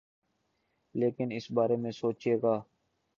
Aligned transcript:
لیکن 0.95 1.27
اس 1.31 1.51
بارے 1.51 1.75
میں 1.75 1.91
سوچے 1.91 2.35
گا۔ 2.43 2.55